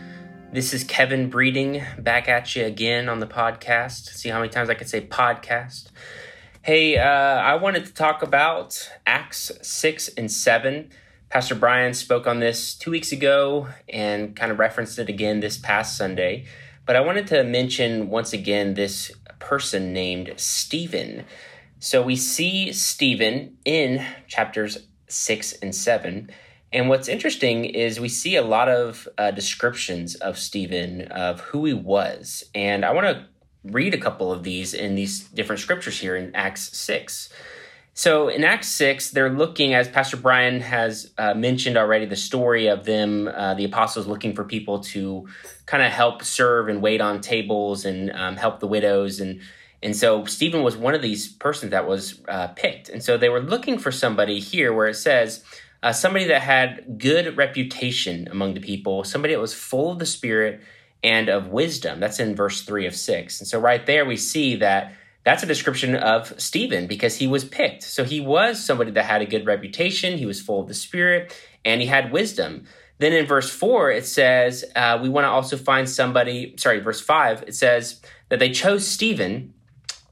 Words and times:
This 0.52 0.72
is 0.72 0.84
Kevin 0.84 1.28
Breeding 1.28 1.82
back 1.98 2.28
at 2.28 2.54
you 2.54 2.64
again 2.64 3.08
on 3.08 3.18
the 3.18 3.26
podcast. 3.26 4.10
See 4.10 4.28
how 4.28 4.38
many 4.38 4.50
times 4.50 4.70
I 4.70 4.74
can 4.74 4.86
say 4.86 5.04
podcast. 5.04 5.90
Hey, 6.66 6.98
uh, 6.98 7.04
I 7.04 7.54
wanted 7.54 7.86
to 7.86 7.94
talk 7.94 8.24
about 8.24 8.90
Acts 9.06 9.52
6 9.62 10.08
and 10.16 10.32
7. 10.32 10.90
Pastor 11.28 11.54
Brian 11.54 11.94
spoke 11.94 12.26
on 12.26 12.40
this 12.40 12.74
two 12.74 12.90
weeks 12.90 13.12
ago 13.12 13.68
and 13.88 14.34
kind 14.34 14.50
of 14.50 14.58
referenced 14.58 14.98
it 14.98 15.08
again 15.08 15.38
this 15.38 15.58
past 15.58 15.96
Sunday. 15.96 16.44
But 16.84 16.96
I 16.96 17.02
wanted 17.02 17.28
to 17.28 17.44
mention 17.44 18.10
once 18.10 18.32
again 18.32 18.74
this 18.74 19.12
person 19.38 19.92
named 19.92 20.32
Stephen. 20.38 21.24
So 21.78 22.02
we 22.02 22.16
see 22.16 22.72
Stephen 22.72 23.58
in 23.64 24.04
chapters 24.26 24.88
6 25.06 25.52
and 25.62 25.72
7. 25.72 26.30
And 26.72 26.88
what's 26.88 27.06
interesting 27.06 27.64
is 27.64 28.00
we 28.00 28.08
see 28.08 28.34
a 28.34 28.42
lot 28.42 28.68
of 28.68 29.06
uh, 29.16 29.30
descriptions 29.30 30.16
of 30.16 30.36
Stephen, 30.36 31.02
of 31.12 31.38
who 31.42 31.64
he 31.64 31.74
was. 31.74 32.42
And 32.56 32.84
I 32.84 32.92
want 32.92 33.06
to 33.06 33.24
read 33.70 33.94
a 33.94 33.98
couple 33.98 34.32
of 34.32 34.42
these 34.42 34.74
in 34.74 34.94
these 34.94 35.20
different 35.20 35.60
scriptures 35.60 35.98
here 35.98 36.16
in 36.16 36.34
Acts 36.34 36.76
6. 36.76 37.30
So 37.94 38.28
in 38.28 38.44
Acts 38.44 38.68
6, 38.68 39.12
they're 39.12 39.30
looking, 39.30 39.72
as 39.72 39.88
Pastor 39.88 40.18
Brian 40.18 40.60
has 40.60 41.12
uh, 41.16 41.32
mentioned 41.32 41.78
already, 41.78 42.04
the 42.04 42.14
story 42.14 42.66
of 42.66 42.84
them, 42.84 43.26
uh, 43.26 43.54
the 43.54 43.64
apostles 43.64 44.06
looking 44.06 44.34
for 44.34 44.44
people 44.44 44.80
to 44.80 45.26
kind 45.64 45.82
of 45.82 45.90
help 45.90 46.22
serve 46.22 46.68
and 46.68 46.82
wait 46.82 47.00
on 47.00 47.22
tables 47.22 47.86
and 47.86 48.12
um, 48.12 48.36
help 48.36 48.60
the 48.60 48.66
widows. 48.66 49.18
And, 49.18 49.40
and 49.82 49.96
so 49.96 50.26
Stephen 50.26 50.62
was 50.62 50.76
one 50.76 50.94
of 50.94 51.00
these 51.00 51.26
persons 51.26 51.70
that 51.70 51.88
was 51.88 52.20
uh, 52.28 52.48
picked. 52.48 52.90
And 52.90 53.02
so 53.02 53.16
they 53.16 53.30
were 53.30 53.40
looking 53.40 53.78
for 53.78 53.90
somebody 53.90 54.40
here 54.40 54.74
where 54.74 54.88
it 54.88 54.96
says, 54.96 55.42
uh, 55.82 55.92
somebody 55.92 56.26
that 56.26 56.42
had 56.42 56.98
good 56.98 57.36
reputation 57.36 58.28
among 58.30 58.52
the 58.52 58.60
people, 58.60 59.04
somebody 59.04 59.32
that 59.32 59.40
was 59.40 59.54
full 59.54 59.92
of 59.92 59.98
the 59.98 60.06
Spirit 60.06 60.60
and 61.02 61.28
of 61.28 61.48
wisdom. 61.48 62.00
That's 62.00 62.20
in 62.20 62.34
verse 62.34 62.62
3 62.62 62.86
of 62.86 62.94
6. 62.94 63.40
And 63.40 63.48
so 63.48 63.58
right 63.58 63.84
there 63.84 64.04
we 64.04 64.16
see 64.16 64.56
that 64.56 64.94
that's 65.24 65.42
a 65.42 65.46
description 65.46 65.96
of 65.96 66.40
Stephen 66.40 66.86
because 66.86 67.16
he 67.16 67.26
was 67.26 67.44
picked. 67.44 67.82
So 67.82 68.04
he 68.04 68.20
was 68.20 68.64
somebody 68.64 68.92
that 68.92 69.04
had 69.04 69.22
a 69.22 69.26
good 69.26 69.46
reputation, 69.46 70.18
he 70.18 70.26
was 70.26 70.40
full 70.40 70.60
of 70.60 70.68
the 70.68 70.74
Spirit, 70.74 71.36
and 71.64 71.80
he 71.80 71.86
had 71.86 72.12
wisdom. 72.12 72.64
Then 72.98 73.12
in 73.12 73.26
verse 73.26 73.50
4, 73.50 73.90
it 73.90 74.06
says, 74.06 74.64
uh, 74.74 74.98
we 75.02 75.08
want 75.08 75.24
to 75.24 75.28
also 75.28 75.56
find 75.56 75.88
somebody, 75.88 76.54
sorry, 76.56 76.78
verse 76.78 77.00
5, 77.00 77.44
it 77.46 77.54
says 77.54 78.00
that 78.28 78.38
they 78.38 78.50
chose 78.50 78.86
Stephen, 78.86 79.52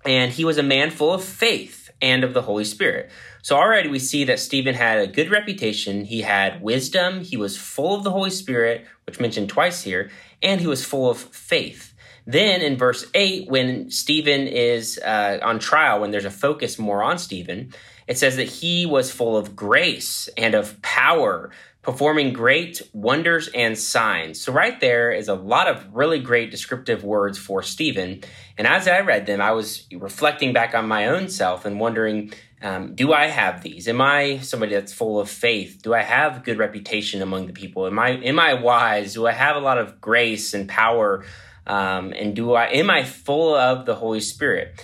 and 0.04 0.32
he 0.32 0.44
was 0.44 0.58
a 0.58 0.62
man 0.62 0.91
full 0.91 1.12
of 1.12 1.24
faith 1.24 1.83
and 2.05 2.22
of 2.22 2.34
the 2.34 2.42
Holy 2.42 2.64
Spirit. 2.64 3.10
So 3.41 3.56
already 3.56 3.88
we 3.88 3.98
see 3.98 4.24
that 4.24 4.38
Stephen 4.38 4.74
had 4.74 4.98
a 4.98 5.06
good 5.06 5.30
reputation. 5.30 6.05
He 6.05 6.20
had 6.20 6.60
wisdom. 6.60 7.24
He 7.24 7.38
was 7.38 7.56
full 7.56 7.94
of 7.94 8.05
the 8.05 8.10
Holy 8.10 8.30
Spirit, 8.30 8.86
which 9.06 9.19
mentioned 9.19 9.48
twice 9.48 9.83
here, 9.83 10.10
and 10.42 10.60
he 10.60 10.66
was 10.66 10.84
full 10.84 11.10
of 11.10 11.19
faith. 11.19 11.94
Then 12.27 12.60
in 12.60 12.77
verse 12.77 13.06
8, 13.14 13.48
when 13.48 13.91
Stephen 13.91 14.47
is 14.47 14.98
uh, 14.98 15.38
on 15.42 15.58
trial, 15.58 16.00
when 16.00 16.10
there's 16.10 16.27
a 16.27 16.30
focus 16.30 16.78
more 16.78 17.02
on 17.02 17.19
Stephen, 17.19 17.72
it 18.06 18.19
says 18.19 18.36
that 18.36 18.48
he 18.48 18.86
was 18.86 19.10
full 19.10 19.36
of 19.36 19.56
grace 19.56 20.28
and 20.36 20.55
of 20.55 20.80
power, 20.83 21.50
performing 21.83 22.33
great 22.33 22.83
wonders 22.92 23.48
and 23.48 23.78
signs. 23.78 24.41
So, 24.41 24.53
right 24.53 24.78
there 24.81 25.12
is 25.12 25.28
a 25.28 25.34
lot 25.34 25.69
of 25.69 25.94
really 25.94 26.20
great 26.20 26.50
descriptive 26.50 27.04
words 27.04 27.38
for 27.38 27.62
Stephen. 27.62 28.22
And 28.56 28.66
as 28.66 28.87
I 28.87 29.00
read 29.00 29.26
them, 29.26 29.41
I 29.41 29.53
was 29.53 29.87
reflecting 29.92 30.53
back 30.53 30.75
on 30.75 30.87
my 30.87 31.09
own 31.09 31.28
self 31.28 31.65
and 31.65 31.81
wondering 31.81 32.32
um, 32.65 32.94
do 32.94 33.12
I 33.12 33.26
have 33.26 33.62
these? 33.62 33.87
Am 33.88 34.00
I 34.00 34.38
somebody 34.38 34.72
that's 34.72 34.92
full 34.92 35.21
of 35.21 35.28
faith? 35.28 35.81
Do 35.82 35.92
I 35.92 36.00
have 36.00 36.44
good 36.44 36.56
reputation 36.56 37.21
among 37.21 37.47
the 37.47 37.53
people? 37.53 37.86
Am 37.86 37.98
I 37.98 38.12
am 38.12 38.41
I 38.41 38.54
wise? 38.54 39.12
Do 39.12 39.26
I 39.26 39.32
have 39.32 39.56
a 39.56 39.60
lot 39.60 39.76
of 39.76 40.00
grace 40.00 40.54
and 40.54 40.66
power? 40.66 41.26
Um, 41.66 42.15
and 42.15 42.34
do 42.34 42.54
I 42.54 42.66
am 42.69 42.88
I 42.88 43.04
full 43.04 43.54
of 43.54 43.84
the 43.84 43.94
Holy 43.94 44.21
Spirit? 44.21 44.82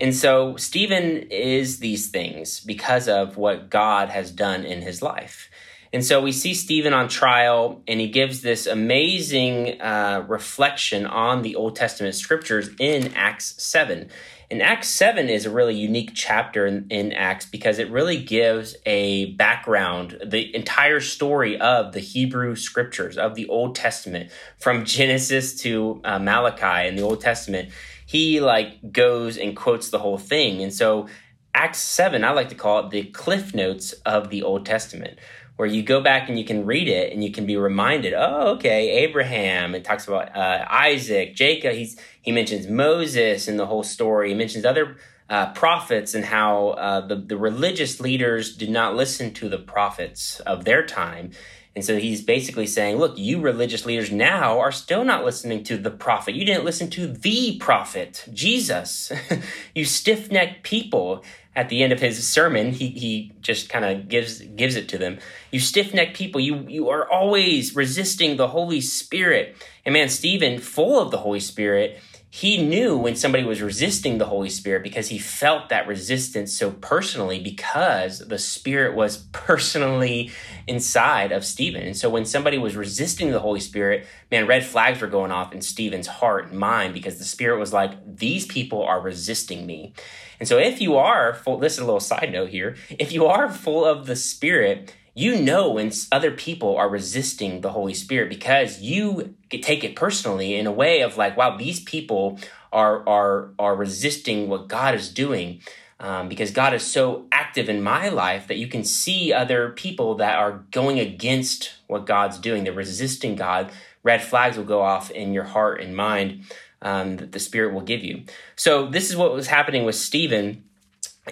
And 0.00 0.14
so 0.14 0.56
Stephen 0.56 1.28
is 1.30 1.80
these 1.80 2.08
things 2.08 2.60
because 2.60 3.08
of 3.08 3.36
what 3.36 3.68
God 3.68 4.10
has 4.10 4.30
done 4.30 4.64
in 4.64 4.82
his 4.82 5.02
life. 5.02 5.50
And 5.92 6.04
so 6.04 6.20
we 6.20 6.32
see 6.32 6.52
Stephen 6.52 6.92
on 6.92 7.08
trial, 7.08 7.82
and 7.88 7.98
he 7.98 8.08
gives 8.08 8.42
this 8.42 8.66
amazing 8.66 9.80
uh, 9.80 10.24
reflection 10.28 11.06
on 11.06 11.42
the 11.42 11.56
Old 11.56 11.76
Testament 11.76 12.14
scriptures 12.14 12.68
in 12.78 13.14
Acts 13.14 13.60
7. 13.62 14.10
And 14.50 14.62
Acts 14.62 14.88
7 14.88 15.28
is 15.28 15.44
a 15.44 15.50
really 15.50 15.74
unique 15.74 16.12
chapter 16.14 16.66
in, 16.66 16.86
in, 16.90 17.12
Acts 17.12 17.44
because 17.44 17.78
it 17.78 17.90
really 17.90 18.22
gives 18.22 18.76
a 18.86 19.32
background, 19.32 20.18
the 20.24 20.54
entire 20.54 21.00
story 21.00 21.58
of 21.60 21.92
the 21.92 22.00
Hebrew 22.00 22.56
scriptures, 22.56 23.18
of 23.18 23.34
the 23.34 23.46
Old 23.48 23.74
Testament, 23.74 24.30
from 24.58 24.86
Genesis 24.86 25.54
to 25.62 26.00
uh, 26.04 26.18
Malachi 26.18 26.88
in 26.88 26.96
the 26.96 27.02
Old 27.02 27.20
Testament. 27.20 27.70
He 28.08 28.40
like 28.40 28.90
goes 28.90 29.36
and 29.36 29.54
quotes 29.54 29.90
the 29.90 29.98
whole 29.98 30.16
thing. 30.16 30.62
And 30.62 30.72
so 30.72 31.08
Acts 31.54 31.80
7, 31.80 32.24
I 32.24 32.30
like 32.30 32.48
to 32.48 32.54
call 32.54 32.86
it 32.86 32.90
the 32.90 33.04
cliff 33.04 33.54
notes 33.54 33.92
of 34.06 34.30
the 34.30 34.42
Old 34.42 34.64
Testament 34.64 35.18
where 35.56 35.68
you 35.68 35.82
go 35.82 36.00
back 36.00 36.30
and 36.30 36.38
you 36.38 36.44
can 36.46 36.64
read 36.64 36.88
it 36.88 37.12
and 37.12 37.22
you 37.22 37.30
can 37.30 37.44
be 37.44 37.58
reminded, 37.58 38.14
oh, 38.14 38.54
okay, 38.54 39.04
Abraham. 39.04 39.74
It 39.74 39.84
talks 39.84 40.08
about 40.08 40.34
uh, 40.34 40.64
Isaac, 40.70 41.34
Jacob. 41.34 41.74
He's 41.74 42.00
he 42.22 42.32
mentions 42.32 42.66
Moses 42.66 43.46
in 43.46 43.58
the 43.58 43.66
whole 43.66 43.82
story. 43.82 44.30
He 44.30 44.34
mentions 44.34 44.64
other 44.64 44.96
uh, 45.30 45.52
prophets 45.52 46.14
and 46.14 46.24
how 46.24 46.68
uh, 46.70 47.06
the 47.06 47.16
the 47.16 47.36
religious 47.36 48.00
leaders 48.00 48.56
did 48.56 48.70
not 48.70 48.96
listen 48.96 49.32
to 49.34 49.48
the 49.48 49.58
prophets 49.58 50.40
of 50.40 50.64
their 50.64 50.84
time. 50.84 51.32
And 51.76 51.84
so 51.84 51.96
he's 51.96 52.22
basically 52.22 52.66
saying, 52.66 52.96
look, 52.96 53.16
you 53.16 53.40
religious 53.40 53.86
leaders 53.86 54.10
now 54.10 54.58
are 54.58 54.72
still 54.72 55.04
not 55.04 55.24
listening 55.24 55.62
to 55.64 55.76
the 55.76 55.92
prophet. 55.92 56.34
You 56.34 56.44
didn't 56.44 56.64
listen 56.64 56.90
to 56.90 57.06
the 57.06 57.56
prophet, 57.60 58.24
Jesus. 58.32 59.12
you 59.76 59.84
stiff 59.84 60.28
necked 60.32 60.64
people 60.64 61.22
at 61.58 61.70
the 61.70 61.82
end 61.82 61.92
of 61.92 61.98
his 61.98 62.24
sermon, 62.24 62.70
he, 62.70 62.90
he 62.90 63.32
just 63.40 63.68
kind 63.68 63.84
of 63.84 64.08
gives 64.08 64.38
gives 64.40 64.76
it 64.76 64.88
to 64.90 64.96
them. 64.96 65.18
You 65.50 65.58
stiff 65.58 65.92
necked 65.92 66.16
people, 66.16 66.40
you 66.40 66.64
you 66.68 66.88
are 66.88 67.10
always 67.10 67.74
resisting 67.74 68.36
the 68.36 68.46
Holy 68.46 68.80
Spirit. 68.80 69.56
And 69.84 69.92
man, 69.92 70.08
Stephen, 70.08 70.60
full 70.60 71.00
of 71.00 71.10
the 71.10 71.18
Holy 71.18 71.40
Spirit, 71.40 71.98
he 72.30 72.62
knew 72.62 72.96
when 72.96 73.16
somebody 73.16 73.42
was 73.42 73.62
resisting 73.62 74.18
the 74.18 74.26
Holy 74.26 74.50
Spirit 74.50 74.82
because 74.82 75.08
he 75.08 75.18
felt 75.18 75.70
that 75.70 75.86
resistance 75.86 76.52
so 76.52 76.70
personally 76.70 77.40
because 77.40 78.18
the 78.18 78.38
Spirit 78.38 78.94
was 78.94 79.16
personally 79.32 80.30
inside 80.66 81.32
of 81.32 81.42
Stephen. 81.42 81.82
And 81.82 81.96
so 81.96 82.10
when 82.10 82.26
somebody 82.26 82.58
was 82.58 82.76
resisting 82.76 83.30
the 83.30 83.40
Holy 83.40 83.60
Spirit, 83.60 84.06
man, 84.30 84.46
red 84.46 84.64
flags 84.64 85.00
were 85.00 85.06
going 85.06 85.32
off 85.32 85.54
in 85.54 85.62
Stephen's 85.62 86.06
heart 86.06 86.50
and 86.50 86.58
mind 86.58 86.92
because 86.92 87.18
the 87.18 87.24
Spirit 87.24 87.58
was 87.58 87.72
like, 87.72 87.92
these 88.16 88.44
people 88.44 88.82
are 88.82 89.00
resisting 89.00 89.64
me. 89.64 89.94
And 90.38 90.46
so 90.46 90.58
if 90.58 90.82
you 90.82 90.96
are 90.96 91.32
full, 91.32 91.58
this 91.58 91.74
is 91.74 91.78
a 91.78 91.84
little 91.84 91.98
side 91.98 92.30
note 92.30 92.50
here, 92.50 92.76
if 92.90 93.10
you 93.10 93.24
are 93.24 93.50
full 93.50 93.86
of 93.86 94.04
the 94.04 94.16
Spirit, 94.16 94.94
you 95.18 95.40
know 95.42 95.72
when 95.72 95.90
other 96.12 96.30
people 96.30 96.76
are 96.76 96.88
resisting 96.88 97.60
the 97.60 97.72
Holy 97.72 97.92
Spirit 97.92 98.28
because 98.28 98.80
you 98.80 99.34
take 99.50 99.82
it 99.82 99.96
personally 99.96 100.54
in 100.54 100.64
a 100.64 100.72
way 100.72 101.00
of 101.00 101.16
like, 101.16 101.36
wow, 101.36 101.56
these 101.56 101.80
people 101.80 102.38
are 102.72 103.06
are 103.08 103.50
are 103.58 103.74
resisting 103.74 104.48
what 104.48 104.68
God 104.68 104.94
is 104.94 105.08
doing. 105.12 105.60
Um, 106.00 106.28
because 106.28 106.52
God 106.52 106.74
is 106.74 106.86
so 106.86 107.26
active 107.32 107.68
in 107.68 107.82
my 107.82 108.08
life 108.08 108.46
that 108.46 108.56
you 108.56 108.68
can 108.68 108.84
see 108.84 109.32
other 109.32 109.70
people 109.70 110.14
that 110.16 110.38
are 110.38 110.64
going 110.70 111.00
against 111.00 111.74
what 111.88 112.06
God's 112.06 112.38
doing. 112.38 112.62
They're 112.62 112.72
resisting 112.72 113.34
God. 113.34 113.72
Red 114.04 114.22
flags 114.22 114.56
will 114.56 114.64
go 114.64 114.80
off 114.80 115.10
in 115.10 115.32
your 115.34 115.42
heart 115.42 115.80
and 115.80 115.96
mind 115.96 116.44
um, 116.82 117.16
that 117.16 117.32
the 117.32 117.40
Spirit 117.40 117.74
will 117.74 117.80
give 117.80 118.04
you. 118.04 118.22
So 118.54 118.86
this 118.86 119.10
is 119.10 119.16
what 119.16 119.34
was 119.34 119.48
happening 119.48 119.84
with 119.84 119.96
Stephen, 119.96 120.62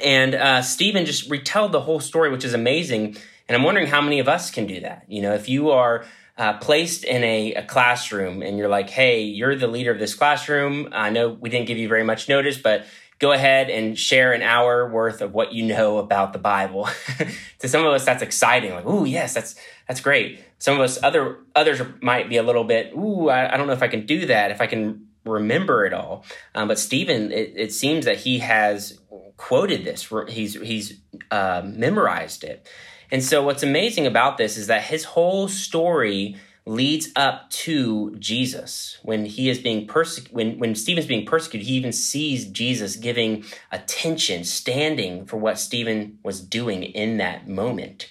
and 0.03 0.35
uh, 0.35 0.63
Stephen 0.63 1.07
just 1.07 1.31
retold 1.31 1.71
the 1.71 1.83
whole 1.83 2.01
story, 2.01 2.31
which 2.31 2.45
is 2.45 2.53
amazing. 2.53 3.17
And 3.49 3.57
I'm 3.57 3.63
wondering 3.63 3.87
how 3.87 4.01
many 4.01 4.19
of 4.19 4.29
us 4.29 4.51
can 4.51 4.67
do 4.67 4.81
that. 4.81 5.05
You 5.09 5.23
know, 5.23 5.35
if 5.35 5.49
you 5.49 5.71
are 5.71 6.05
uh, 6.37 6.55
placed 6.59 7.05
in 7.05 7.25
a, 7.25 7.55
a, 7.55 7.63
classroom 7.65 8.43
and 8.43 8.59
you're 8.59 8.69
like, 8.69 8.91
hey, 8.91 9.23
you're 9.23 9.57
the 9.57 9.67
leader 9.67 9.91
of 9.91 9.99
this 9.99 10.15
classroom. 10.15 10.89
I 10.93 11.11
know 11.11 11.31
we 11.31 11.49
didn't 11.49 11.67
give 11.67 11.79
you 11.79 11.89
very 11.89 12.05
much 12.05 12.29
notice, 12.29 12.59
but 12.59 12.85
go 13.19 13.33
ahead 13.33 13.71
and 13.71 13.99
share 13.99 14.33
an 14.33 14.43
hour 14.43 14.91
worth 14.91 15.23
of 15.23 15.33
what 15.33 15.55
you 15.55 15.65
know 15.65 15.99
about 15.99 16.33
the 16.33 16.39
Bible. 16.39 16.89
to 17.61 17.69
some 17.69 17.87
of 17.87 17.93
us, 17.93 18.05
that's 18.05 18.23
exciting. 18.23 18.73
Like, 18.73 18.87
ooh, 18.87 19.07
yes, 19.07 19.33
that's 19.33 19.55
that's 19.89 20.01
great. 20.01 20.43
Some 20.59 20.75
of 20.75 20.81
us, 20.81 20.99
other 21.03 21.39
others 21.55 21.81
might 22.03 22.29
be 22.29 22.37
a 22.37 22.43
little 22.43 22.65
bit, 22.65 22.93
ooh, 22.95 23.29
I, 23.29 23.55
I 23.55 23.57
don't 23.57 23.67
know 23.67 23.73
if 23.73 23.83
I 23.83 23.89
can 23.89 24.05
do 24.05 24.27
that. 24.27 24.51
If 24.51 24.61
I 24.61 24.67
can 24.67 25.07
remember 25.25 25.85
it 25.85 25.93
all. 25.93 26.25
Um, 26.55 26.69
but 26.69 26.79
Stephen, 26.79 27.33
it, 27.33 27.53
it, 27.57 27.73
seems 27.73 28.05
that 28.05 28.19
he 28.19 28.39
has 28.39 28.99
quoted 29.37 29.85
this. 29.85 30.13
He's 30.29 30.55
he's 30.55 31.01
uh, 31.31 31.63
memorized 31.65 32.45
it. 32.45 32.69
And 33.11 33.23
so, 33.23 33.43
what's 33.43 33.63
amazing 33.63 34.07
about 34.07 34.39
this 34.39 34.57
is 34.57 34.67
that 34.67 34.85
his 34.85 35.05
whole 35.05 35.49
story 35.49 36.37
leads 36.67 37.11
up 37.15 37.49
to 37.51 38.15
Jesus. 38.19 38.99
When 39.03 39.25
he 39.25 39.49
is 39.49 39.59
being 39.59 39.87
persecuted, 39.87 40.35
when, 40.35 40.59
when 40.59 40.75
Stephen's 40.75 41.07
being 41.07 41.25
persecuted, 41.25 41.69
he 41.69 41.75
even 41.75 41.93
sees 41.93 42.47
Jesus 42.47 42.97
giving 42.97 43.45
attention, 43.71 44.45
standing 44.45 45.27
for 45.27 45.37
what 45.37 45.61
Stephen 45.61 46.19
was 46.25 46.41
doing 46.41 46.83
in 46.83 47.19
that 47.19 47.49
moment. 47.49 48.09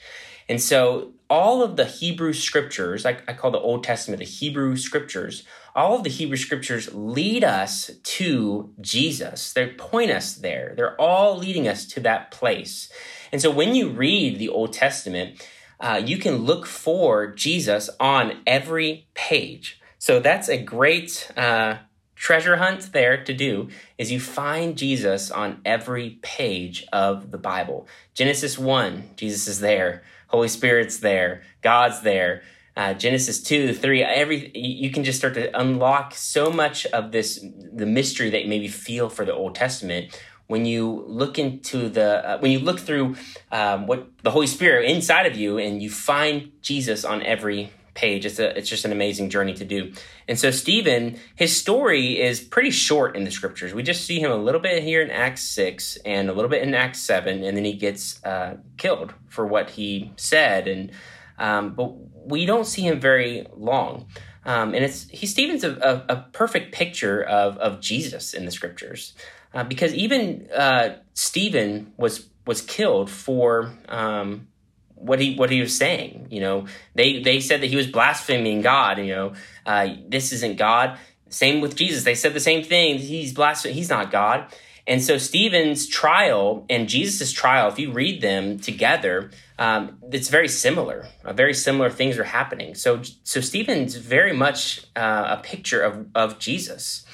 And 0.48 0.62
so 0.62 1.12
all 1.30 1.64
of 1.64 1.76
the 1.76 1.86
Hebrew 1.86 2.34
scriptures, 2.34 3.06
I, 3.06 3.18
I 3.28 3.34
call 3.34 3.52
the 3.52 3.60
Old 3.60 3.84
Testament 3.84 4.20
the 4.20 4.26
Hebrew 4.26 4.78
scriptures, 4.78 5.44
all 5.76 5.98
of 5.98 6.04
the 6.04 6.10
Hebrew 6.10 6.38
scriptures 6.38 6.94
lead 6.94 7.44
us 7.44 7.92
to 8.04 8.74
Jesus. 8.80 9.52
They 9.52 9.68
point 9.68 10.12
us 10.12 10.36
there. 10.36 10.74
They're 10.78 11.00
all 11.00 11.38
leading 11.38 11.68
us 11.68 11.86
to 11.88 12.00
that 12.02 12.32
place. 12.32 12.90
And 13.32 13.42
so 13.42 13.52
when 13.52 13.76
you 13.76 13.90
read 13.90 14.40
the 14.40 14.50
Old 14.50 14.74
Testament, 14.74 15.48
uh, 15.80 16.02
you 16.04 16.18
can 16.18 16.38
look 16.38 16.66
for 16.66 17.28
Jesus 17.28 17.90
on 18.00 18.42
every 18.48 19.08
page. 19.14 19.82
So 19.98 20.20
that's 20.20 20.50
a 20.50 20.62
great 20.62 21.32
uh, 21.36 21.78
treasure 22.16 22.58
hunt 22.58 22.92
there 22.94 23.24
to 23.24 23.34
do 23.34 23.70
is 23.98 24.12
you 24.12 24.20
find 24.20 24.78
Jesus 24.78 25.30
on 25.30 25.62
every 25.66 26.20
page 26.22 26.86
of 26.94 27.32
the 27.32 27.38
Bible. 27.38 27.88
Genesis 28.14 28.58
1, 28.58 29.12
Jesus 29.16 29.48
is 29.48 29.60
there. 29.60 30.04
Holy 30.28 30.48
Spirit's 30.48 31.00
there. 31.00 31.44
God's 31.62 32.02
there. 32.02 32.44
Uh, 32.78 32.94
Genesis 32.94 33.42
2, 33.42 33.74
3, 33.74 34.04
every, 34.04 34.52
you 34.54 34.92
can 34.92 35.04
just 35.04 35.18
start 35.18 35.34
to 35.36 35.58
unlock 35.58 36.14
so 36.14 36.50
much 36.50 36.86
of 36.88 37.12
this, 37.12 37.44
the 37.72 37.86
mystery 37.86 38.30
that 38.30 38.44
you 38.44 38.50
maybe 38.50 38.68
feel 38.68 39.10
for 39.10 39.24
the 39.24 39.34
Old 39.34 39.56
Testament 39.56 40.22
when 40.48 40.66
you 40.66 41.04
look 41.08 41.40
into 41.40 41.90
the 41.90 42.30
uh, 42.30 42.38
when 42.40 42.52
you 42.52 42.60
look 42.60 42.80
through 42.80 43.16
um, 43.52 43.88
what 43.88 44.08
the 44.24 44.32
Holy 44.32 44.48
Spirit 44.48 44.90
inside 44.90 45.26
of 45.26 45.36
you 45.36 45.58
and 45.58 45.82
you 45.82 45.90
find 45.90 46.52
Jesus 46.62 47.04
on 47.04 47.24
every 47.24 47.72
page. 47.96 48.26
It's 48.26 48.38
a 48.38 48.56
it's 48.56 48.70
just 48.70 48.86
an 48.86 48.92
amazing 48.92 49.32
journey 49.32 49.54
to 49.56 49.66
do. 49.66 49.92
And 50.28 50.38
so 50.38 50.52
Stephen, 50.52 51.18
his 51.36 51.56
story 51.56 52.22
is 52.22 52.40
pretty 52.40 52.72
short 52.72 53.16
in 53.16 53.24
the 53.24 53.32
scriptures. 53.32 53.74
We 53.74 53.82
just 53.82 54.06
see 54.06 54.20
him 54.20 54.32
a 54.32 54.38
little 54.38 54.62
bit 54.62 54.84
here 54.84 55.02
in 55.02 55.10
Acts 55.10 55.44
six 55.44 55.98
and 56.06 56.30
a 56.30 56.34
little 56.34 56.50
bit 56.50 56.62
in 56.62 56.76
Acts 56.76 57.00
seven, 57.00 57.44
and 57.44 57.58
then 57.58 57.66
he 57.66 57.74
gets 57.74 58.24
uh, 58.24 58.58
killed 58.78 59.14
for 59.30 59.48
what 59.48 59.72
he 59.72 60.12
said. 60.18 60.68
And 60.68 60.92
um, 61.40 61.74
but 61.74 61.96
we 62.28 62.46
don't 62.46 62.68
see 62.68 62.84
him 62.84 63.00
very 63.00 63.48
long. 63.56 64.06
Um, 64.46 64.76
and 64.76 64.86
it's 64.86 65.10
he 65.10 65.26
Stephen's 65.26 65.64
a, 65.64 65.72
a, 65.72 66.14
a, 66.14 66.26
perfect 66.34 66.72
picture 66.72 67.24
of 67.24 67.58
of 67.58 67.82
Jesus 67.82 68.34
in 68.34 68.46
the 68.46 68.52
scriptures. 68.52 69.16
Uh, 69.56 69.64
because 69.64 69.94
even 69.94 70.48
uh, 70.54 70.96
Stephen 71.14 71.94
was 71.98 72.28
was 72.46 72.62
killed 72.62 73.10
for 73.10 73.74
um, 73.88 74.48
what 74.96 75.20
he 75.20 75.36
what 75.36 75.50
he 75.50 75.62
was 75.62 75.76
saying. 75.76 76.28
You 76.30 76.42
know, 76.42 76.68
they 76.94 77.22
they 77.22 77.40
said 77.40 77.62
that 77.62 77.68
he 77.68 77.78
was 77.78 77.88
blaspheming 77.88 78.62
God. 78.62 79.00
You 79.00 79.16
know, 79.16 79.34
uh, 79.66 79.88
this 80.08 80.34
isn't 80.34 80.58
God. 80.58 81.00
Same 81.30 81.62
with 81.62 81.76
Jesus. 81.76 82.04
They 82.04 82.16
said 82.16 82.34
the 82.34 82.40
same 82.40 82.64
thing. 82.64 83.00
He's 83.00 83.34
blaspheming. 83.34 83.76
He's 83.76 83.90
not 83.90 84.12
God. 84.12 84.54
And 84.88 85.02
so 85.02 85.18
Stephen's 85.18 85.88
trial 85.88 86.66
and 86.70 86.88
Jesus' 86.88 87.32
trial, 87.32 87.70
if 87.70 87.80
you 87.80 87.92
read 87.92 88.22
them 88.22 88.60
together, 88.60 89.32
um, 89.58 89.98
it's 90.12 90.30
very 90.30 90.48
similar. 90.48 91.08
Uh, 91.24 91.34
very 91.34 91.56
similar 91.56 91.90
things 91.90 92.20
are 92.20 92.26
happening. 92.26 92.76
So 92.76 93.02
so 93.24 93.40
Stephen's 93.40 93.96
very 93.96 94.34
much 94.34 94.86
uh, 94.96 95.38
a 95.40 95.42
picture 95.42 95.82
of 95.82 96.08
of 96.14 96.40
Jesus. 96.40 97.06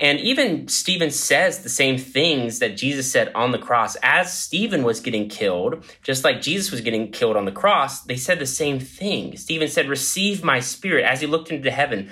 And 0.00 0.20
even 0.20 0.68
Stephen 0.68 1.10
says 1.10 1.62
the 1.62 1.68
same 1.68 1.98
things 1.98 2.60
that 2.60 2.76
Jesus 2.76 3.10
said 3.10 3.32
on 3.34 3.50
the 3.50 3.58
cross. 3.58 3.96
As 4.02 4.32
Stephen 4.32 4.84
was 4.84 5.00
getting 5.00 5.28
killed, 5.28 5.84
just 6.02 6.22
like 6.22 6.40
Jesus 6.40 6.70
was 6.70 6.80
getting 6.80 7.10
killed 7.10 7.36
on 7.36 7.46
the 7.46 7.52
cross, 7.52 8.02
they 8.02 8.16
said 8.16 8.38
the 8.38 8.46
same 8.46 8.78
thing. 8.78 9.36
Stephen 9.36 9.68
said, 9.68 9.88
Receive 9.88 10.44
my 10.44 10.60
spirit. 10.60 11.04
As 11.04 11.20
he 11.20 11.26
looked 11.26 11.50
into 11.50 11.70
heaven 11.70 12.10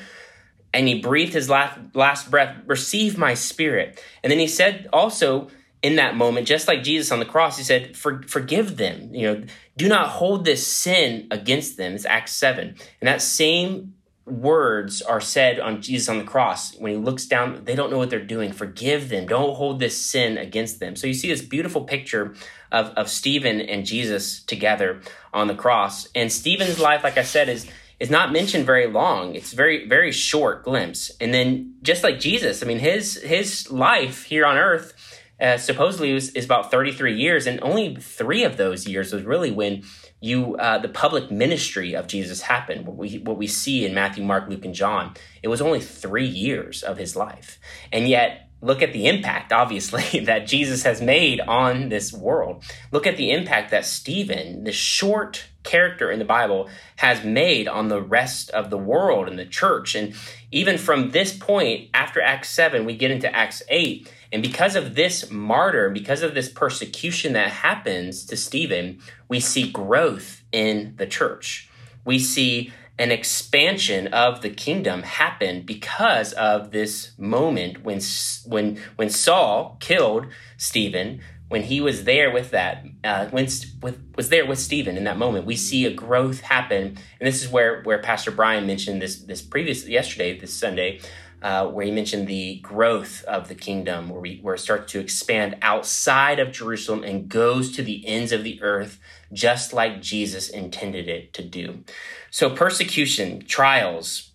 and 0.74 0.88
he 0.88 1.00
breathed 1.00 1.32
his 1.32 1.48
last, 1.48 1.78
last 1.94 2.28
breath, 2.30 2.56
Receive 2.66 3.16
my 3.16 3.34
spirit. 3.34 4.02
And 4.24 4.32
then 4.32 4.40
he 4.40 4.48
said 4.48 4.88
also, 4.92 5.48
in 5.82 5.96
that 5.96 6.16
moment, 6.16 6.48
just 6.48 6.66
like 6.66 6.82
Jesus 6.82 7.12
on 7.12 7.20
the 7.20 7.24
cross, 7.24 7.56
he 7.56 7.62
said, 7.62 7.96
For, 7.96 8.22
Forgive 8.22 8.76
them. 8.76 9.14
You 9.14 9.34
know, 9.34 9.44
do 9.76 9.88
not 9.88 10.08
hold 10.08 10.44
this 10.44 10.66
sin 10.66 11.28
against 11.30 11.76
them. 11.76 11.94
It's 11.94 12.04
Acts 12.04 12.32
7. 12.32 12.74
And 13.00 13.08
that 13.08 13.22
same 13.22 13.94
words 14.26 15.02
are 15.02 15.20
said 15.20 15.60
on 15.60 15.80
Jesus 15.80 16.08
on 16.08 16.18
the 16.18 16.24
cross. 16.24 16.74
When 16.76 16.92
he 16.92 16.98
looks 16.98 17.26
down, 17.26 17.64
they 17.64 17.74
don't 17.76 17.90
know 17.90 17.98
what 17.98 18.10
they're 18.10 18.24
doing. 18.24 18.52
Forgive 18.52 19.08
them. 19.08 19.26
Don't 19.26 19.54
hold 19.54 19.78
this 19.78 19.96
sin 19.96 20.36
against 20.36 20.80
them. 20.80 20.96
So 20.96 21.06
you 21.06 21.14
see 21.14 21.28
this 21.28 21.42
beautiful 21.42 21.84
picture 21.84 22.34
of, 22.72 22.88
of 22.90 23.08
Stephen 23.08 23.60
and 23.60 23.86
Jesus 23.86 24.42
together 24.42 25.00
on 25.32 25.46
the 25.46 25.54
cross. 25.54 26.08
And 26.14 26.32
Stephen's 26.32 26.80
life, 26.80 27.04
like 27.04 27.18
I 27.18 27.22
said, 27.22 27.48
is 27.48 27.66
is 27.98 28.10
not 28.10 28.30
mentioned 28.30 28.66
very 28.66 28.86
long. 28.86 29.34
It's 29.34 29.54
very, 29.54 29.88
very 29.88 30.12
short 30.12 30.64
glimpse. 30.64 31.10
And 31.18 31.32
then 31.32 31.76
just 31.82 32.04
like 32.04 32.20
Jesus, 32.20 32.62
I 32.62 32.66
mean, 32.66 32.78
his 32.78 33.14
his 33.22 33.70
life 33.70 34.24
here 34.24 34.44
on 34.44 34.58
earth 34.58 34.92
uh, 35.40 35.58
supposedly 35.58 36.12
was, 36.14 36.30
is 36.30 36.44
about 36.44 36.70
33 36.70 37.14
years, 37.14 37.46
and 37.46 37.60
only 37.62 37.96
three 37.96 38.44
of 38.44 38.56
those 38.56 38.88
years 38.88 39.12
was 39.12 39.22
really 39.22 39.50
when 39.50 39.82
you 40.20 40.56
uh, 40.56 40.78
the 40.78 40.88
public 40.88 41.30
ministry 41.30 41.94
of 41.94 42.06
Jesus 42.06 42.42
happened. 42.42 42.86
What 42.86 42.96
we 42.96 43.18
what 43.18 43.36
we 43.36 43.46
see 43.46 43.84
in 43.84 43.94
Matthew, 43.94 44.24
Mark, 44.24 44.48
Luke, 44.48 44.64
and 44.64 44.74
John. 44.74 45.14
It 45.42 45.48
was 45.48 45.60
only 45.60 45.80
three 45.80 46.26
years 46.26 46.82
of 46.82 46.96
his 46.96 47.16
life, 47.16 47.58
and 47.92 48.08
yet 48.08 48.46
look 48.62 48.82
at 48.82 48.92
the 48.92 49.06
impact, 49.06 49.52
obviously, 49.52 50.20
that 50.24 50.46
Jesus 50.46 50.82
has 50.84 51.02
made 51.02 51.40
on 51.40 51.88
this 51.90 52.12
world. 52.12 52.64
Look 52.90 53.06
at 53.06 53.16
the 53.16 53.30
impact 53.30 53.70
that 53.70 53.84
Stephen, 53.84 54.64
the 54.64 54.72
short 54.72 55.46
character 55.62 56.10
in 56.10 56.18
the 56.18 56.24
Bible, 56.24 56.68
has 56.96 57.24
made 57.24 57.68
on 57.68 57.88
the 57.88 58.00
rest 58.00 58.50
of 58.50 58.70
the 58.70 58.78
world 58.78 59.28
and 59.28 59.38
the 59.38 59.44
church. 59.44 59.94
And 59.94 60.14
even 60.50 60.78
from 60.78 61.10
this 61.10 61.36
point, 61.36 61.90
after 61.92 62.22
Acts 62.22 62.50
7, 62.50 62.84
we 62.84 62.96
get 62.96 63.10
into 63.10 63.34
Acts 63.34 63.62
8 63.68 64.10
and 64.32 64.42
because 64.42 64.76
of 64.76 64.94
this 64.94 65.30
martyr, 65.30 65.90
because 65.90 66.22
of 66.22 66.34
this 66.34 66.48
persecution 66.48 67.32
that 67.34 67.48
happens 67.50 68.24
to 68.26 68.36
Stephen, 68.36 68.98
we 69.28 69.40
see 69.40 69.70
growth 69.70 70.42
in 70.52 70.94
the 70.96 71.06
church. 71.06 71.70
We 72.04 72.18
see 72.18 72.72
an 72.98 73.12
expansion 73.12 74.08
of 74.08 74.40
the 74.40 74.50
kingdom 74.50 75.02
happen 75.02 75.62
because 75.62 76.32
of 76.32 76.70
this 76.70 77.12
moment 77.18 77.84
when 77.84 78.00
when 78.46 78.80
when 78.96 79.10
Saul 79.10 79.76
killed 79.80 80.26
Stephen. 80.56 81.20
When 81.48 81.62
he 81.62 81.80
was 81.80 82.02
there 82.02 82.32
with 82.32 82.50
that, 82.50 82.84
uh, 83.04 83.26
when 83.26 83.44
with, 83.80 84.02
was 84.16 84.30
there 84.30 84.44
with 84.44 84.58
Stephen 84.58 84.96
in 84.96 85.04
that 85.04 85.16
moment, 85.16 85.46
we 85.46 85.54
see 85.54 85.86
a 85.86 85.92
growth 85.92 86.40
happen, 86.40 86.98
and 87.20 87.26
this 87.26 87.40
is 87.40 87.48
where 87.48 87.82
where 87.84 88.02
Pastor 88.02 88.32
Brian 88.32 88.66
mentioned 88.66 89.00
this 89.00 89.20
this 89.20 89.42
previous 89.42 89.86
yesterday, 89.86 90.36
this 90.36 90.52
Sunday, 90.52 90.98
uh, 91.46 91.64
where 91.64 91.86
he 91.86 91.92
mentioned 91.92 92.26
the 92.26 92.56
growth 92.56 93.22
of 93.22 93.46
the 93.46 93.54
kingdom, 93.54 94.08
where, 94.08 94.20
we, 94.20 94.40
where 94.42 94.56
it 94.56 94.58
starts 94.58 94.90
to 94.90 94.98
expand 94.98 95.56
outside 95.62 96.40
of 96.40 96.50
Jerusalem 96.50 97.04
and 97.04 97.28
goes 97.28 97.70
to 97.76 97.84
the 97.84 98.04
ends 98.04 98.32
of 98.32 98.42
the 98.42 98.60
earth, 98.62 98.98
just 99.32 99.72
like 99.72 100.02
Jesus 100.02 100.48
intended 100.48 101.08
it 101.08 101.32
to 101.34 101.44
do. 101.44 101.84
So, 102.32 102.50
persecution, 102.50 103.44
trials, 103.46 104.32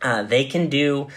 uh, 0.00 0.22
they 0.22 0.44
can 0.44 0.68
do 0.68 1.08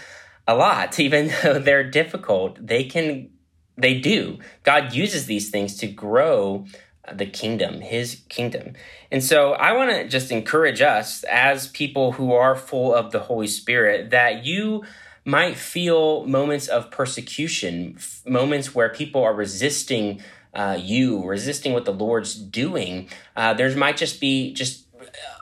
a 0.48 0.56
lot, 0.56 0.98
even 0.98 1.30
though 1.44 1.60
they're 1.60 1.88
difficult. 1.88 2.66
They 2.66 2.82
can, 2.82 3.30
they 3.76 4.00
do. 4.00 4.40
God 4.64 4.94
uses 4.94 5.26
these 5.26 5.48
things 5.48 5.76
to 5.76 5.86
grow 5.86 6.66
the 7.14 7.26
kingdom, 7.26 7.82
his 7.82 8.22
kingdom. 8.28 8.74
And 9.12 9.22
so 9.22 9.52
I 9.52 9.72
want 9.72 9.90
to 9.90 10.08
just 10.08 10.32
encourage 10.32 10.80
us 10.80 11.22
as 11.24 11.68
people 11.68 12.12
who 12.12 12.32
are 12.32 12.56
full 12.56 12.92
of 12.92 13.12
the 13.12 13.20
Holy 13.20 13.46
Spirit 13.46 14.10
that 14.10 14.44
you 14.44 14.82
might 15.24 15.56
feel 15.56 16.24
moments 16.26 16.66
of 16.68 16.90
persecution, 16.90 17.94
f- 17.96 18.22
moments 18.26 18.74
where 18.74 18.88
people 18.88 19.22
are 19.22 19.34
resisting 19.34 20.20
uh, 20.54 20.76
you, 20.80 21.24
resisting 21.24 21.72
what 21.72 21.84
the 21.84 21.92
Lord's 21.92 22.34
doing. 22.34 23.08
Uh, 23.36 23.54
there 23.54 23.74
might 23.76 23.96
just 23.96 24.20
be 24.20 24.52
just 24.52 24.86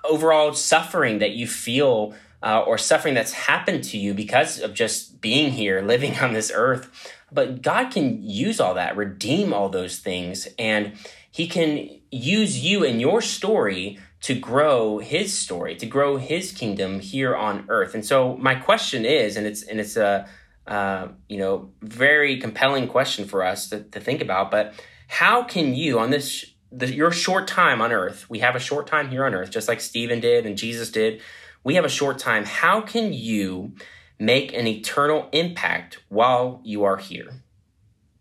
overall 0.05 0.53
suffering 0.53 1.19
that 1.19 1.33
you 1.33 1.47
feel 1.47 2.15
uh, 2.43 2.61
or 2.61 2.79
suffering 2.79 3.15
that's 3.15 3.33
happened 3.33 3.83
to 3.85 3.99
you 3.99 4.15
because 4.15 4.61
of 4.61 4.75
just 4.75 5.21
being 5.21 5.53
here, 5.53 5.81
living 5.83 6.19
on 6.19 6.33
this 6.33 6.53
earth. 6.55 7.15
But 7.31 7.63
God 7.63 7.91
can 7.91 8.23
use 8.23 8.61
all 8.61 8.75
that, 8.75 8.97
redeem 8.97 9.53
all 9.53 9.69
those 9.69 9.99
things, 9.99 10.49
and 10.59 10.93
He 11.31 11.47
can 11.47 11.91
use 12.11 12.65
you 12.65 12.85
and 12.85 13.01
your 13.01 13.21
story 13.21 13.99
to 14.21 14.35
grow 14.35 14.99
his 14.99 15.37
story, 15.37 15.77
to 15.77 15.87
grow 15.87 16.17
his 16.17 16.53
kingdom 16.53 17.01
here 17.01 17.37
on 17.37 17.65
earth. 17.69 17.95
And 17.95 18.05
so 18.05 18.37
my 18.37 18.55
question 18.55 19.05
is, 19.05 19.37
and 19.37 19.47
it's 19.47 19.63
and 19.63 19.81
it's 19.81 19.97
a 19.97 20.29
uh, 20.67 21.09
you 21.29 21.39
know 21.39 21.71
very 21.81 22.39
compelling 22.39 22.89
question 22.89 23.27
for 23.27 23.43
us 23.45 23.69
to, 23.71 23.85
to 23.85 24.01
think 24.01 24.21
about, 24.21 24.51
but 24.51 24.75
how 25.07 25.43
can 25.43 25.75
you 25.75 25.99
on 25.99 26.11
this 26.11 26.45
the, 26.71 26.93
your 26.93 27.11
short 27.11 27.49
time 27.49 27.81
on 27.81 27.93
earth, 27.93 28.29
we 28.29 28.41
have 28.41 28.55
a 28.55 28.61
short 28.61 28.87
time 28.87 29.09
here 29.09 29.25
on 29.25 29.35
earth, 29.35 29.51
just 29.51 29.69
like 29.69 29.81
Stephen 29.81 30.21
did 30.21 30.47
and 30.47 30.59
Jesus 30.59 30.91
did. 30.91 31.21
We 31.65 31.75
have 31.75 31.85
a 31.85 31.91
short 31.91 32.19
time. 32.19 32.45
How 32.45 32.81
can 32.81 33.13
you 33.13 33.73
make 34.19 34.53
an 34.53 34.67
eternal 34.67 35.29
impact 35.33 35.99
while 36.09 36.61
you 36.65 36.85
are 36.85 36.97
here? 36.97 37.43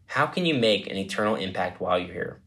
How 0.08 0.25
can 0.27 0.46
you 0.46 0.54
make 0.54 0.88
an 0.88 0.98
eternal 0.98 1.36
impact 1.36 1.82
while 1.82 2.00
you're 2.00 2.13
here? 2.13 2.39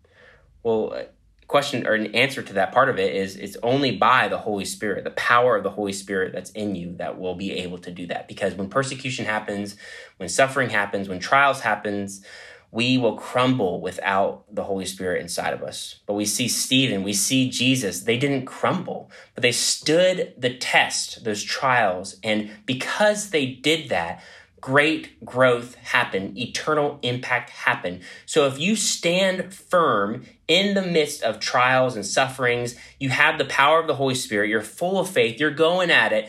Well, 0.62 1.04
question 1.50 1.85
or 1.85 1.95
an 1.95 2.14
answer 2.14 2.42
to 2.42 2.52
that 2.52 2.71
part 2.71 2.88
of 2.88 2.97
it 2.97 3.12
is 3.12 3.35
it's 3.35 3.57
only 3.61 3.90
by 3.90 4.28
the 4.28 4.38
Holy 4.38 4.64
Spirit, 4.64 5.02
the 5.02 5.11
power 5.11 5.57
of 5.57 5.64
the 5.64 5.71
Holy 5.71 5.92
Spirit 5.92 6.33
that's 6.33 6.52
in 6.52 6.76
you 6.76 6.95
that 6.99 7.19
will 7.19 7.35
be 7.35 7.50
able 7.50 7.76
to 7.76 7.90
do 7.90 8.07
that. 8.07 8.28
Because 8.28 8.54
when 8.54 8.69
persecution 8.69 9.25
happens, 9.25 9.75
when 10.19 10.28
suffering 10.28 10.71
happens, 10.71 11.09
when 11.09 11.19
trials 11.19 11.62
happens, 11.62 12.25
we 12.71 12.97
will 12.97 13.16
crumble 13.16 13.80
without 13.80 14.45
the 14.54 14.62
Holy 14.62 14.87
Spirit 14.87 15.23
inside 15.23 15.52
of 15.52 15.64
us. 15.64 15.97
But 16.07 16.14
we 16.14 16.25
see 16.25 16.47
Stephen, 16.47 17.02
we 17.02 17.12
see 17.12 17.50
Jesus, 17.50 18.02
they 18.02 18.16
didn't 18.16 18.47
crumble, 18.47 19.11
but 19.35 19.42
they 19.42 19.50
stood 19.50 20.35
the 20.38 20.54
test, 20.57 21.25
those 21.25 21.42
trials. 21.42 22.14
And 22.23 22.52
because 22.64 23.30
they 23.30 23.47
did 23.47 23.88
that, 23.88 24.23
great 24.61 25.25
growth 25.25 25.75
happened, 25.76 26.38
eternal 26.38 26.99
impact 27.02 27.50
happened. 27.50 28.02
So 28.26 28.47
if 28.47 28.59
you 28.59 28.76
stand 28.76 29.52
firm 29.52 30.26
in 30.50 30.75
the 30.75 30.83
midst 30.83 31.23
of 31.23 31.38
trials 31.38 31.95
and 31.95 32.04
sufferings, 32.04 32.75
you 32.99 33.09
have 33.09 33.38
the 33.38 33.45
power 33.45 33.78
of 33.78 33.87
the 33.87 33.95
Holy 33.95 34.16
Spirit, 34.16 34.50
you're 34.50 34.61
full 34.61 34.99
of 34.99 35.09
faith, 35.09 35.38
you're 35.38 35.50
going 35.52 35.90
at 35.90 36.12
it, 36.12 36.28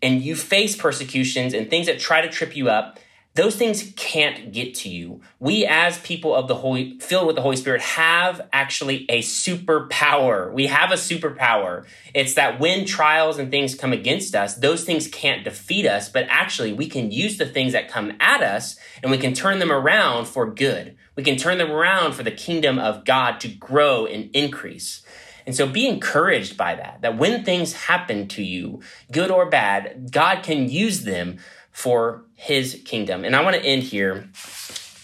and 0.00 0.22
you 0.22 0.34
face 0.34 0.74
persecutions 0.74 1.52
and 1.52 1.68
things 1.68 1.86
that 1.86 1.98
try 1.98 2.22
to 2.22 2.28
trip 2.28 2.56
you 2.56 2.70
up 2.70 2.98
those 3.34 3.54
things 3.54 3.92
can't 3.96 4.52
get 4.52 4.74
to 4.74 4.88
you. 4.88 5.20
We, 5.38 5.64
as 5.64 5.98
people 5.98 6.34
of 6.34 6.48
the 6.48 6.56
Holy, 6.56 6.98
filled 6.98 7.28
with 7.28 7.36
the 7.36 7.42
Holy 7.42 7.56
Spirit, 7.56 7.80
have 7.80 8.40
actually 8.52 9.06
a 9.08 9.22
superpower. 9.22 10.52
We 10.52 10.66
have 10.66 10.90
a 10.90 10.96
superpower. 10.96 11.86
It's 12.12 12.34
that 12.34 12.58
when 12.58 12.84
trials 12.84 13.38
and 13.38 13.50
things 13.50 13.76
come 13.76 13.92
against 13.92 14.34
us, 14.34 14.56
those 14.56 14.82
things 14.82 15.06
can't 15.06 15.44
defeat 15.44 15.86
us, 15.86 16.08
but 16.08 16.26
actually 16.28 16.72
we 16.72 16.88
can 16.88 17.12
use 17.12 17.38
the 17.38 17.46
things 17.46 17.72
that 17.72 17.88
come 17.88 18.12
at 18.18 18.42
us 18.42 18.76
and 19.00 19.12
we 19.12 19.18
can 19.18 19.32
turn 19.32 19.60
them 19.60 19.70
around 19.70 20.26
for 20.26 20.50
good. 20.50 20.96
We 21.20 21.24
can 21.24 21.36
turn 21.36 21.58
them 21.58 21.70
around 21.70 22.14
for 22.14 22.22
the 22.22 22.30
kingdom 22.30 22.78
of 22.78 23.04
God 23.04 23.40
to 23.40 23.48
grow 23.48 24.06
and 24.06 24.30
increase. 24.34 25.02
And 25.44 25.54
so 25.54 25.66
be 25.66 25.86
encouraged 25.86 26.56
by 26.56 26.76
that, 26.76 27.02
that 27.02 27.18
when 27.18 27.44
things 27.44 27.74
happen 27.74 28.26
to 28.28 28.42
you, 28.42 28.80
good 29.12 29.30
or 29.30 29.44
bad, 29.44 30.10
God 30.10 30.42
can 30.42 30.70
use 30.70 31.02
them 31.02 31.36
for 31.72 32.24
his 32.36 32.80
kingdom. 32.86 33.26
And 33.26 33.36
I 33.36 33.42
want 33.42 33.54
to 33.54 33.62
end 33.62 33.82
here. 33.82 34.30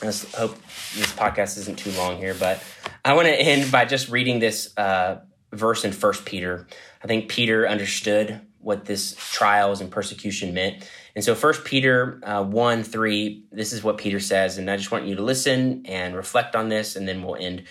I 0.00 0.06
hope 0.06 0.56
this 0.94 1.12
podcast 1.12 1.58
isn't 1.58 1.78
too 1.78 1.90
long 1.92 2.16
here, 2.16 2.34
but 2.34 2.64
I 3.04 3.12
want 3.12 3.26
to 3.28 3.34
end 3.34 3.70
by 3.70 3.84
just 3.84 4.08
reading 4.08 4.38
this 4.38 4.72
uh, 4.78 5.20
verse 5.52 5.84
in 5.84 5.92
First 5.92 6.24
Peter. 6.24 6.66
I 7.04 7.06
think 7.08 7.28
Peter 7.28 7.68
understood 7.68 8.40
what 8.66 8.84
this 8.84 9.14
trials 9.30 9.80
and 9.80 9.92
persecution 9.92 10.52
meant. 10.52 10.90
And 11.14 11.24
so 11.24 11.36
First 11.36 11.64
Peter 11.64 12.18
uh, 12.24 12.42
1, 12.42 12.82
3, 12.82 13.44
this 13.52 13.72
is 13.72 13.84
what 13.84 13.96
Peter 13.96 14.18
says. 14.18 14.58
And 14.58 14.68
I 14.68 14.76
just 14.76 14.90
want 14.90 15.06
you 15.06 15.14
to 15.14 15.22
listen 15.22 15.86
and 15.86 16.16
reflect 16.16 16.56
on 16.56 16.68
this, 16.68 16.96
and 16.96 17.06
then 17.06 17.22
we'll 17.22 17.36
end. 17.36 17.62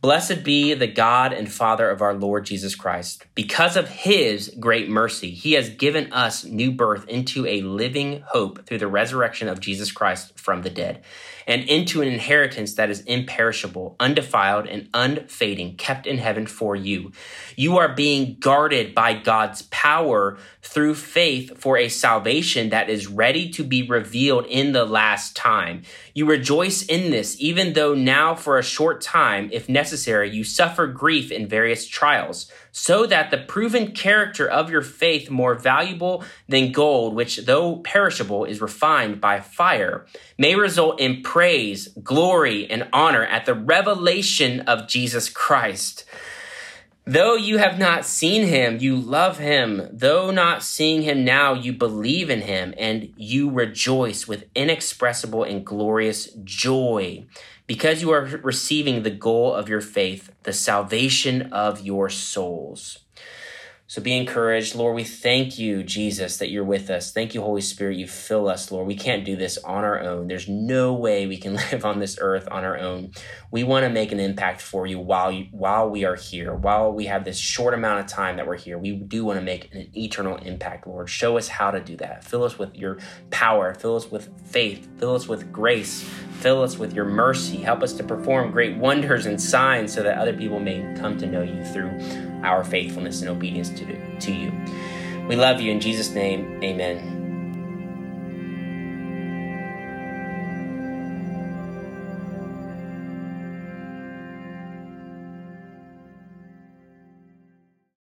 Blessed 0.00 0.44
be 0.44 0.72
the 0.72 0.86
God 0.86 1.34
and 1.34 1.52
Father 1.52 1.90
of 1.90 2.00
our 2.00 2.14
Lord 2.14 2.46
Jesus 2.46 2.74
Christ. 2.74 3.26
Because 3.34 3.76
of 3.76 3.90
his 3.90 4.48
great 4.58 4.88
mercy, 4.88 5.32
he 5.32 5.52
has 5.52 5.68
given 5.68 6.10
us 6.10 6.42
new 6.42 6.72
birth 6.72 7.06
into 7.06 7.44
a 7.44 7.60
living 7.60 8.24
hope 8.28 8.64
through 8.64 8.78
the 8.78 8.86
resurrection 8.86 9.46
of 9.46 9.60
Jesus 9.60 9.92
Christ 9.92 10.38
from 10.40 10.62
the 10.62 10.70
dead 10.70 11.02
and 11.46 11.64
into 11.64 12.00
an 12.00 12.08
inheritance 12.08 12.76
that 12.76 12.88
is 12.88 13.02
imperishable, 13.02 13.96
undefiled, 14.00 14.66
and 14.66 14.88
unfading, 14.94 15.76
kept 15.76 16.06
in 16.06 16.16
heaven 16.16 16.46
for 16.46 16.74
you. 16.74 17.12
You 17.56 17.76
are 17.76 17.94
being 17.94 18.36
guarded 18.40 18.94
by 18.94 19.14
God's 19.14 19.62
power 19.62 20.38
through 20.62 20.94
faith 20.94 21.56
for 21.58 21.78
a 21.78 21.88
salvation 21.88 22.68
that 22.70 22.90
is 22.90 23.06
ready 23.06 23.48
to 23.50 23.64
be 23.64 23.82
revealed 23.82 24.46
in 24.46 24.72
the 24.72 24.84
last 24.84 25.34
time. 25.34 25.82
You 26.14 26.26
rejoice 26.26 26.82
in 26.84 27.10
this, 27.10 27.36
even 27.40 27.72
though 27.72 27.94
now 27.94 28.34
for 28.34 28.58
a 28.58 28.62
short 28.62 29.00
time, 29.00 29.48
if 29.52 29.68
necessary, 29.68 30.30
you 30.30 30.44
suffer 30.44 30.86
grief 30.86 31.30
in 31.30 31.48
various 31.48 31.86
trials 31.86 32.50
so 32.72 33.06
that 33.06 33.30
the 33.30 33.38
proven 33.38 33.92
character 33.92 34.46
of 34.46 34.70
your 34.70 34.82
faith 34.82 35.30
more 35.30 35.54
valuable 35.54 36.24
than 36.48 36.72
gold, 36.72 37.14
which 37.14 37.38
though 37.38 37.76
perishable 37.76 38.44
is 38.44 38.60
refined 38.60 39.20
by 39.20 39.40
fire, 39.40 40.06
may 40.38 40.54
result 40.54 41.00
in 41.00 41.22
praise, 41.22 41.88
glory, 42.02 42.70
and 42.70 42.88
honor 42.92 43.24
at 43.24 43.46
the 43.46 43.54
revelation 43.54 44.60
of 44.60 44.86
Jesus 44.86 45.28
Christ. 45.28 46.04
Though 47.06 47.34
you 47.34 47.58
have 47.58 47.78
not 47.78 48.04
seen 48.04 48.46
him, 48.46 48.78
you 48.78 48.94
love 48.94 49.38
him. 49.38 49.88
Though 49.90 50.30
not 50.30 50.62
seeing 50.62 51.02
him 51.02 51.24
now, 51.24 51.54
you 51.54 51.72
believe 51.72 52.28
in 52.30 52.42
him 52.42 52.74
and 52.76 53.12
you 53.16 53.50
rejoice 53.50 54.28
with 54.28 54.44
inexpressible 54.54 55.42
and 55.42 55.64
glorious 55.64 56.26
joy 56.44 57.26
because 57.66 58.02
you 58.02 58.10
are 58.10 58.40
receiving 58.42 59.02
the 59.02 59.10
goal 59.10 59.54
of 59.54 59.68
your 59.68 59.80
faith, 59.80 60.30
the 60.42 60.52
salvation 60.52 61.52
of 61.52 61.80
your 61.80 62.10
souls. 62.10 62.98
So 63.90 64.00
be 64.00 64.16
encouraged. 64.16 64.76
Lord, 64.76 64.94
we 64.94 65.02
thank 65.02 65.58
you, 65.58 65.82
Jesus, 65.82 66.36
that 66.36 66.48
you're 66.48 66.62
with 66.62 66.90
us. 66.90 67.10
Thank 67.10 67.34
you, 67.34 67.42
Holy 67.42 67.60
Spirit, 67.60 67.96
you 67.96 68.06
fill 68.06 68.48
us, 68.48 68.70
Lord. 68.70 68.86
We 68.86 68.94
can't 68.94 69.24
do 69.24 69.34
this 69.34 69.58
on 69.58 69.82
our 69.82 70.00
own. 70.00 70.28
There's 70.28 70.48
no 70.48 70.94
way 70.94 71.26
we 71.26 71.38
can 71.38 71.54
live 71.72 71.84
on 71.84 71.98
this 71.98 72.16
earth 72.20 72.46
on 72.52 72.62
our 72.62 72.78
own. 72.78 73.10
We 73.50 73.64
want 73.64 73.82
to 73.82 73.90
make 73.90 74.12
an 74.12 74.20
impact 74.20 74.60
for 74.60 74.86
you 74.86 75.00
while 75.00 75.32
you, 75.32 75.48
while 75.50 75.90
we 75.90 76.04
are 76.04 76.14
here, 76.14 76.54
while 76.54 76.92
we 76.92 77.06
have 77.06 77.24
this 77.24 77.36
short 77.36 77.74
amount 77.74 77.98
of 77.98 78.06
time 78.06 78.36
that 78.36 78.46
we're 78.46 78.58
here. 78.58 78.78
We 78.78 78.92
do 78.92 79.24
want 79.24 79.40
to 79.40 79.44
make 79.44 79.74
an 79.74 79.90
eternal 79.96 80.36
impact, 80.36 80.86
Lord. 80.86 81.10
Show 81.10 81.36
us 81.36 81.48
how 81.48 81.72
to 81.72 81.80
do 81.80 81.96
that. 81.96 82.22
Fill 82.22 82.44
us 82.44 82.60
with 82.60 82.76
your 82.76 82.98
power. 83.30 83.74
Fill 83.74 83.96
us 83.96 84.08
with 84.08 84.30
faith. 84.46 84.88
Fill 85.00 85.16
us 85.16 85.26
with 85.26 85.50
grace. 85.50 86.08
Fill 86.40 86.62
us 86.62 86.78
with 86.78 86.94
your 86.94 87.04
mercy. 87.04 87.58
Help 87.58 87.82
us 87.82 87.92
to 87.94 88.02
perform 88.02 88.50
great 88.50 88.76
wonders 88.78 89.26
and 89.26 89.40
signs 89.40 89.92
so 89.92 90.02
that 90.02 90.16
other 90.16 90.32
people 90.32 90.58
may 90.58 90.80
come 90.98 91.18
to 91.18 91.26
know 91.26 91.42
you 91.42 91.62
through 91.66 91.90
our 92.42 92.64
faithfulness 92.64 93.20
and 93.20 93.28
obedience 93.28 93.68
to, 93.70 94.18
to 94.20 94.32
you. 94.32 94.50
We 95.28 95.36
love 95.36 95.60
you 95.60 95.70
in 95.70 95.80
Jesus' 95.80 96.14
name. 96.14 96.58
Amen. 96.64 97.19